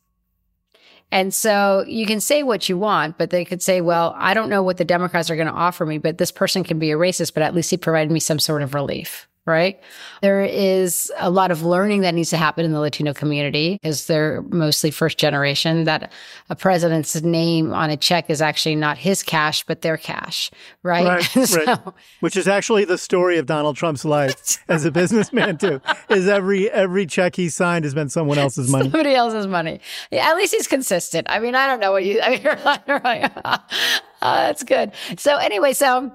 [1.13, 4.49] And so you can say what you want, but they could say, well, I don't
[4.49, 6.97] know what the Democrats are going to offer me, but this person can be a
[6.97, 9.81] racist, but at least he provided me some sort of relief right?
[10.21, 14.07] There is a lot of learning that needs to happen in the Latino community because
[14.07, 16.13] they're mostly first generation that
[16.49, 20.51] a president's name on a check is actually not his cash, but their cash,
[20.85, 21.07] right?
[21.07, 21.79] Right, so, right.
[22.21, 26.71] Which is actually the story of Donald Trump's life as a businessman too, is every,
[26.71, 28.85] every check he signed has been someone else's money.
[28.85, 29.81] Somebody else's money.
[30.13, 31.27] Yeah, at least he's consistent.
[31.29, 33.33] I mean, I don't know what you, I mean, you're right.
[33.45, 33.59] uh,
[34.21, 34.93] that's good.
[35.17, 36.13] So anyway, so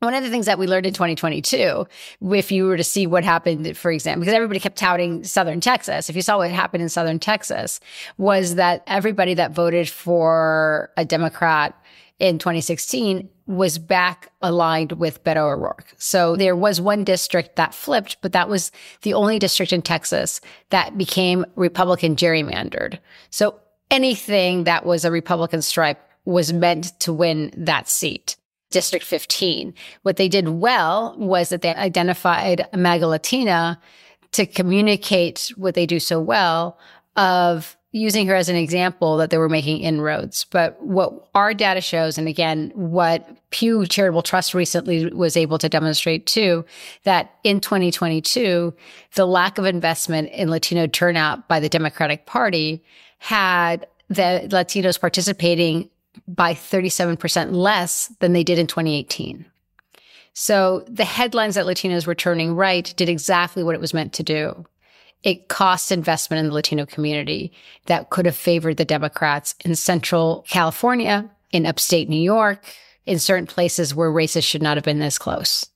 [0.00, 1.86] one of the things that we learned in 2022,
[2.32, 6.10] if you were to see what happened, for example, because everybody kept touting Southern Texas,
[6.10, 7.80] if you saw what happened in Southern Texas,
[8.18, 11.74] was that everybody that voted for a Democrat
[12.18, 15.94] in 2016 was back aligned with Beto O'Rourke.
[15.98, 18.72] So there was one district that flipped, but that was
[19.02, 20.40] the only district in Texas
[20.70, 22.98] that became Republican gerrymandered.
[23.30, 28.36] So anything that was a Republican stripe was meant to win that seat.
[28.70, 29.74] District 15.
[30.02, 33.80] What they did well was that they identified MAGA Latina
[34.32, 36.78] to communicate what they do so well
[37.16, 40.44] of using her as an example that they were making inroads.
[40.50, 45.68] But what our data shows, and again, what Pew Charitable Trust recently was able to
[45.68, 46.66] demonstrate too,
[47.04, 48.74] that in 2022,
[49.14, 52.84] the lack of investment in Latino turnout by the Democratic Party
[53.18, 55.88] had the Latinos participating
[56.28, 59.46] by 37% less than they did in 2018.
[60.32, 64.22] So the headlines that Latinos were turning right did exactly what it was meant to
[64.22, 64.66] do.
[65.22, 67.52] It cost investment in the Latino community
[67.86, 72.64] that could have favored the Democrats in central California, in upstate New York,
[73.06, 75.66] in certain places where races should not have been this close.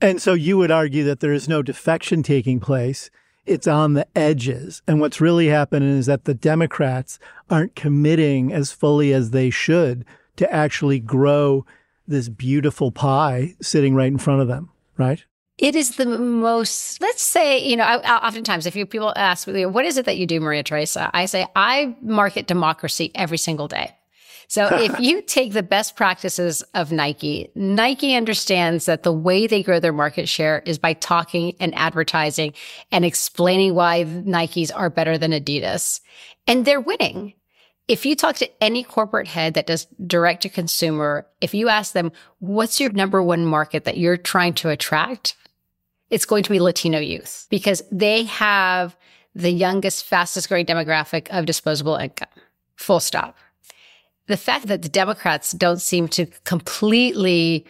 [0.00, 3.10] And so you would argue that there is no defection taking place
[3.48, 4.82] it's on the edges.
[4.86, 7.18] And what's really happening is that the Democrats
[7.48, 10.04] aren't committing as fully as they should
[10.36, 11.64] to actually grow
[12.06, 15.24] this beautiful pie sitting right in front of them, right?
[15.58, 19.48] It is the most, let's say, you know, I, I, oftentimes if you people ask
[19.48, 21.10] me, what is it that you do, Maria Teresa?
[21.12, 23.96] I say, I market democracy every single day.
[24.48, 29.62] So if you take the best practices of Nike, Nike understands that the way they
[29.62, 32.54] grow their market share is by talking and advertising
[32.90, 36.00] and explaining why Nikes are better than Adidas.
[36.46, 37.34] And they're winning.
[37.86, 41.92] If you talk to any corporate head that does direct to consumer, if you ask
[41.92, 45.36] them, what's your number one market that you're trying to attract?
[46.10, 48.96] It's going to be Latino youth because they have
[49.34, 52.28] the youngest, fastest growing demographic of disposable income.
[52.76, 53.36] Full stop
[54.28, 57.66] the fact that the Democrats don't seem to completely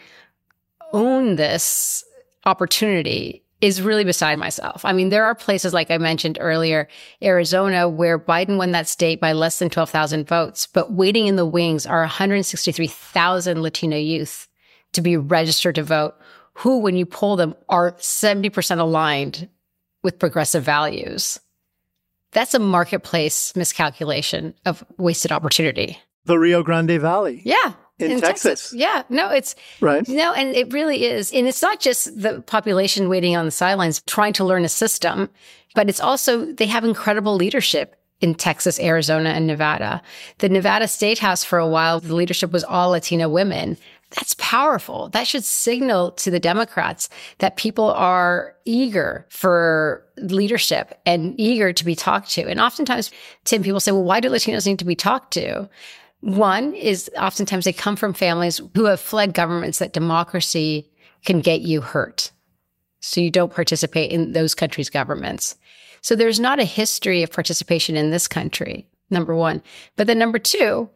[0.93, 2.05] own this
[2.45, 4.85] opportunity is really beside myself.
[4.85, 6.89] I mean, there are places like I mentioned earlier,
[7.23, 11.47] Arizona, where Biden won that state by less than 12,000 votes, but waiting in the
[11.47, 14.49] wings are 163,000 Latino youth
[14.93, 16.15] to be registered to vote,
[16.55, 19.49] who, when you poll them, are 70% aligned
[20.03, 21.41] with progressive values.
[22.33, 25.99] That's a marketplace miscalculation of wasted opportunity
[26.29, 27.43] the Rio Grande Valley.
[27.45, 27.73] Yeah.
[27.99, 28.61] in, in Texas.
[28.61, 28.75] Texas.
[28.75, 30.07] Yeah, no, it's right.
[30.09, 31.33] No, and it really is.
[31.33, 35.29] And it's not just the population waiting on the sidelines trying to learn a system,
[35.75, 40.03] but it's also they have incredible leadership in Texas, Arizona, and Nevada.
[40.39, 43.77] The Nevada State House for a while, the leadership was all Latino women.
[44.11, 45.11] That's powerful.
[45.11, 51.85] That should signal to the Democrats that people are eager for leadership and eager to
[51.85, 52.49] be talked to.
[52.49, 53.11] And oftentimes,
[53.45, 55.69] Tim, people say, well, why do Latinos need to be talked to?
[56.21, 60.91] One is oftentimes they come from families who have fled governments that democracy
[61.25, 62.33] can get you hurt.
[63.01, 65.57] So you don't participate in those countries' governments.
[66.01, 69.63] So there's not a history of participation in this country, number one.
[69.97, 70.91] But then number two,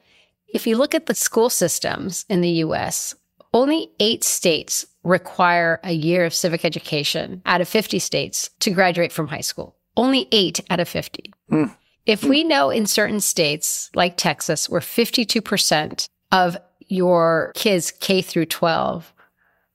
[0.49, 3.15] if you look at the school systems in the US,
[3.55, 9.13] only eight states require a year of civic education out of 50 states to graduate
[9.13, 9.77] from high school.
[9.97, 11.33] Only eight out of 50.
[11.51, 11.77] Mm.
[12.05, 16.57] If we know in certain states like Texas, where 52% of
[16.89, 19.13] your kids K through 12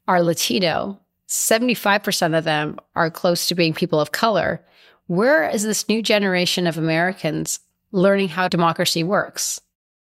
[0.07, 0.99] are Latino,
[1.29, 4.61] 75% of them are close to being people of color.
[5.07, 7.59] Where is this new generation of Americans
[7.91, 9.61] learning how democracy works?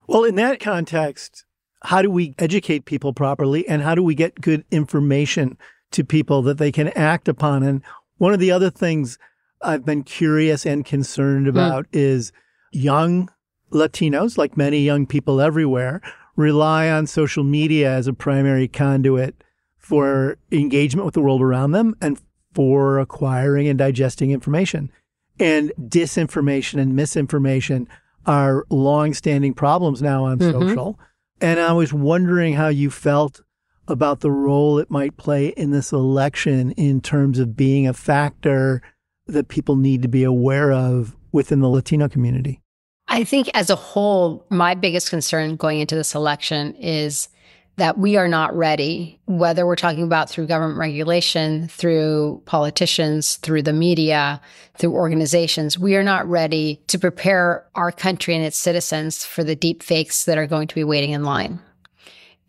[0.08, 1.44] Well, in that context,
[1.84, 5.58] how do we educate people properly and how do we get good information
[5.92, 7.64] to people that they can act upon?
[7.64, 7.82] And
[8.18, 9.18] one of the other things
[9.64, 11.52] I've been curious and concerned hmm.
[11.52, 11.90] about mm.
[11.94, 12.32] is
[12.72, 13.30] young
[13.72, 16.02] Latinos, like many young people everywhere,
[16.36, 19.44] rely on social media as a primary conduit
[19.78, 22.20] for engagement with the world around them and
[22.54, 24.92] for acquiring and digesting information.
[25.40, 27.88] And disinformation and misinformation
[28.26, 30.52] are long-standing problems now on mm-hmm.
[30.52, 31.00] social.
[31.42, 33.42] And I was wondering how you felt
[33.88, 38.82] about the role it might play in this election in terms of being a factor
[39.28, 42.60] that people need to be aware of within the Latino community.
[43.08, 47.30] I think as a whole, my biggest concern going into this election is
[47.76, 53.64] that we are not ready, whether we're talking about through government regulation, through politicians, through
[53.64, 54.40] the media,
[54.78, 55.80] through organizations.
[55.80, 60.26] We are not ready to prepare our country and its citizens for the deep fakes
[60.26, 61.60] that are going to be waiting in line.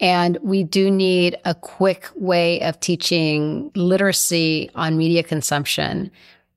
[0.01, 6.11] And we do need a quick way of teaching literacy on media consumption.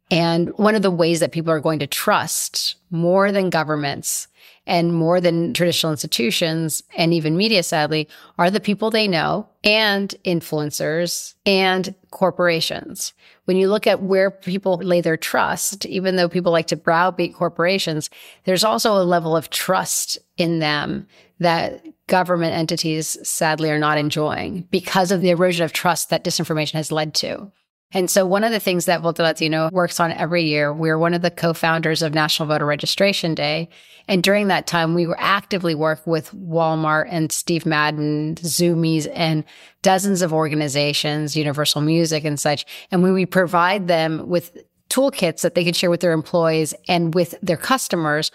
[0.09, 4.27] And one of the ways that people are going to trust more than governments
[4.65, 10.13] and more than traditional institutions and even media, sadly, are the people they know and
[10.25, 13.13] influencers and corporations.
[13.45, 17.33] When you look at where people lay their trust, even though people like to browbeat
[17.33, 18.09] corporations,
[18.43, 21.07] there's also a level of trust in them
[21.39, 26.73] that government entities sadly are not enjoying because of the erosion of trust that disinformation
[26.73, 27.51] has led to.
[27.93, 31.13] And so one of the things that Voto Latino works on every year, we're one
[31.13, 33.69] of the co-founders of National Voter Registration Day.
[34.09, 39.45] And during that time, we were actively work with Walmart and Steve Madden, Zumiez, and
[39.83, 42.65] dozens of organizations, Universal Music and such.
[42.91, 44.57] And we provide them with
[44.89, 48.31] toolkits that they can share with their employees and with their customers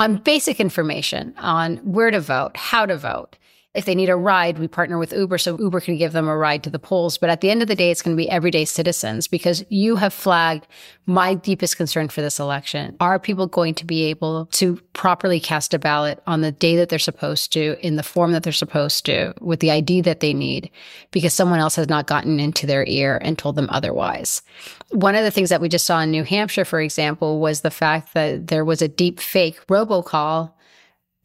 [0.00, 3.36] on basic information on where to vote, how to vote.
[3.76, 6.36] If they need a ride, we partner with Uber so Uber can give them a
[6.36, 7.18] ride to the polls.
[7.18, 9.96] But at the end of the day, it's going to be everyday citizens because you
[9.96, 10.66] have flagged
[11.04, 12.96] my deepest concern for this election.
[13.00, 16.88] Are people going to be able to properly cast a ballot on the day that
[16.88, 20.32] they're supposed to, in the form that they're supposed to, with the ID that they
[20.32, 20.70] need,
[21.10, 24.40] because someone else has not gotten into their ear and told them otherwise?
[24.90, 27.70] One of the things that we just saw in New Hampshire, for example, was the
[27.70, 30.52] fact that there was a deep fake robocall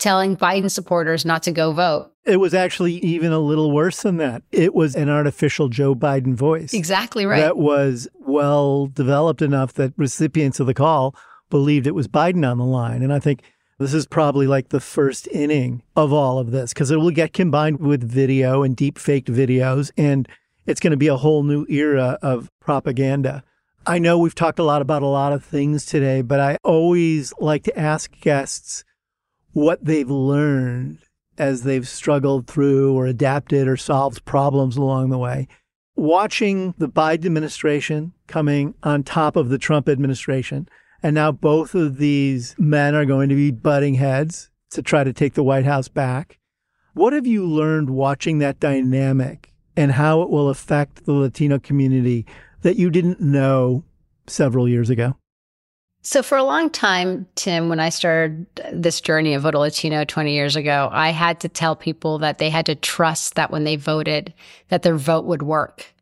[0.02, 2.12] telling Biden supporters not to go vote.
[2.26, 4.44] It was actually even a little worse than that.
[4.52, 6.74] It was an artificial Joe Biden voice.
[6.74, 7.40] Exactly right.
[7.40, 11.16] That was well developed enough that recipients of the call
[11.50, 13.02] believed it was Biden on the line.
[13.02, 13.44] And I think
[13.78, 17.34] this is probably like the first inning of all of this because it will get
[17.34, 19.92] combined with video and deep faked videos.
[19.98, 20.28] And
[20.66, 23.44] it's going to be a whole new era of propaganda.
[23.86, 27.34] I know we've talked a lot about a lot of things today, but I always
[27.40, 28.84] like to ask guests
[29.54, 31.00] what they've learned
[31.38, 35.48] as they've struggled through or adapted or solved problems along the way.
[35.96, 40.68] Watching the Biden administration coming on top of the Trump administration,
[41.04, 45.14] and now both of these men are going to be butting heads to try to
[45.14, 46.40] take the White House back.
[46.94, 52.26] What have you learned watching that dynamic and how it will affect the Latino community
[52.62, 53.84] that you didn't know
[54.28, 55.16] several years ago?
[56.04, 60.34] So for a long time, Tim, when I started this journey of Voto Latino 20
[60.34, 63.76] years ago, I had to tell people that they had to trust that when they
[63.76, 64.34] voted,
[64.70, 65.94] that their vote would work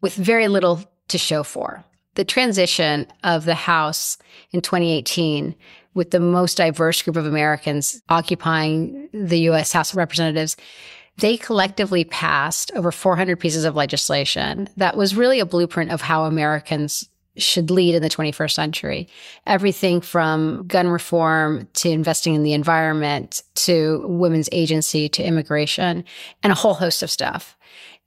[0.00, 1.84] with very little to show for.
[2.14, 4.16] The transition of the House
[4.52, 5.56] in 2018
[5.94, 9.72] with the most diverse group of Americans occupying the U.S.
[9.72, 10.56] House of Representatives
[11.18, 16.24] they collectively passed over 400 pieces of legislation that was really a blueprint of how
[16.24, 19.08] Americans should lead in the 21st century.
[19.46, 26.04] Everything from gun reform to investing in the environment to women's agency to immigration
[26.42, 27.56] and a whole host of stuff.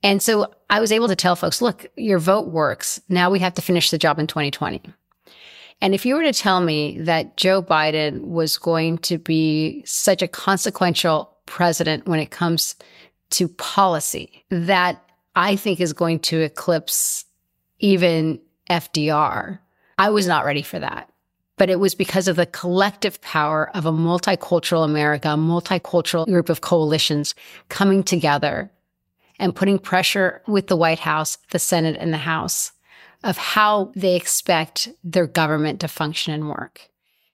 [0.04, 3.02] And so I was able to tell folks, look, your vote works.
[3.08, 4.82] Now we have to finish the job in 2020.
[5.82, 10.22] And if you were to tell me that Joe Biden was going to be such
[10.22, 12.76] a consequential president when it comes
[13.32, 15.04] to policy that
[15.36, 17.26] I think is going to eclipse
[17.80, 18.40] even
[18.72, 19.60] FDR.
[19.98, 21.10] I was not ready for that.
[21.58, 26.50] But it was because of the collective power of a multicultural America, a multicultural group
[26.50, 27.36] of coalitions
[27.70, 28.72] coming together
[29.38, 32.72] and putting pressure with the White House, the Senate, and the House
[33.24, 36.90] of how they expect their government to function and work.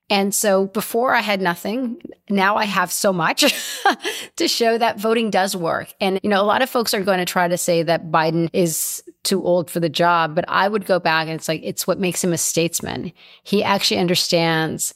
[0.10, 3.54] And so before I had nothing, now I have so much
[4.38, 5.94] to show that voting does work.
[6.00, 8.50] And, you know, a lot of folks are going to try to say that Biden
[8.54, 11.86] is too old for the job, but I would go back and it's like, it's
[11.86, 13.12] what makes him a statesman.
[13.44, 14.96] He actually understands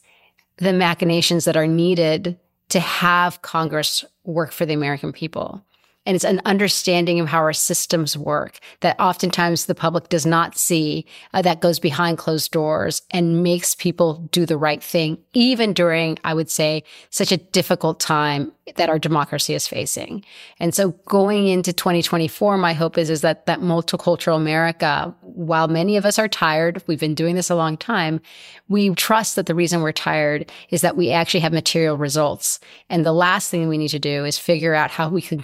[0.58, 5.64] the machinations that are needed to have Congress work for the American people.
[6.06, 10.58] And it's an understanding of how our systems work that oftentimes the public does not
[10.58, 15.74] see uh, that goes behind closed doors and makes people do the right thing, even
[15.74, 20.24] during, I would say, such a difficult time that our democracy is facing.
[20.60, 25.98] And so going into 2024, my hope is, is that that multicultural America, while many
[25.98, 28.22] of us are tired, we've been doing this a long time,
[28.70, 32.60] we trust that the reason we're tired is that we actually have material results.
[32.90, 35.42] And the last thing we need to do is figure out how we can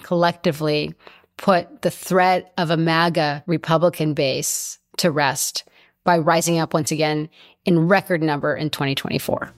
[0.48, 0.95] collectively
[1.38, 5.66] put the threat of a MAGA Republican base to rest
[6.04, 7.30] by rising up once again
[7.66, 9.52] in record number in 2024.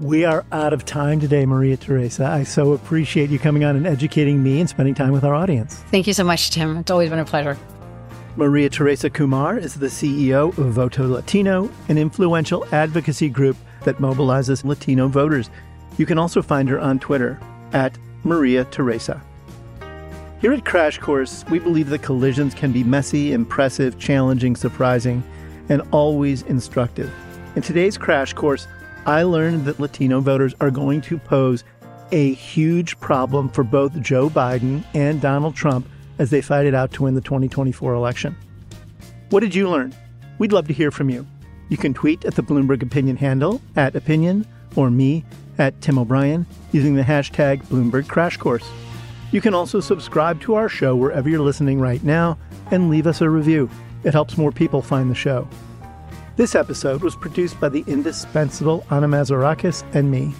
[0.00, 2.24] We are out of time today, Maria Teresa.
[2.26, 5.76] I so appreciate you coming on and educating me and spending time with our audience.
[5.90, 6.78] Thank you so much, Tim.
[6.78, 7.56] It's always been a pleasure.
[8.36, 14.64] Maria Teresa Kumar is the CEO of Voto Latino, an influential advocacy group that mobilizes
[14.64, 15.50] Latino voters.
[15.98, 17.38] You can also find her on Twitter
[17.72, 19.22] at Maria Teresa.
[20.40, 25.22] Here at Crash Course, we believe that collisions can be messy, impressive, challenging, surprising,
[25.68, 27.12] and always instructive.
[27.56, 28.66] In today's Crash Course,
[29.04, 31.62] I learned that Latino voters are going to pose
[32.10, 35.86] a huge problem for both Joe Biden and Donald Trump
[36.18, 38.34] as they fight it out to win the 2024 election.
[39.28, 39.94] What did you learn?
[40.38, 41.26] We'd love to hear from you.
[41.68, 45.22] You can tweet at the Bloomberg Opinion handle at opinion or me
[45.58, 48.66] at Tim O'Brien using the hashtag Bloomberg Crash Course.
[49.32, 52.36] You can also subscribe to our show wherever you're listening right now
[52.72, 53.70] and leave us a review.
[54.02, 55.48] It helps more people find the show.
[56.34, 60.32] This episode was produced by the indispensable Anna Mazarakis and me.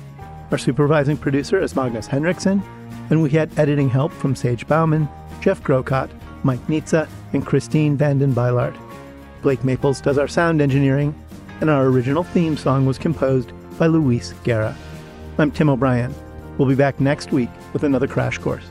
[0.51, 2.63] Our supervising producer is Magnus Henriksen,
[3.11, 5.09] and we had editing help from Sage Bauman,
[5.41, 6.11] Jeff Grocott,
[6.43, 8.77] Mike Nizza, and Christine Vanden Beilard.
[9.43, 11.15] Blake Maples does our sound engineering,
[11.61, 14.77] and our original theme song was composed by Luis Guerra.
[15.39, 16.13] I'm Tim O'Brien.
[16.59, 18.71] We'll be back next week with another crash course.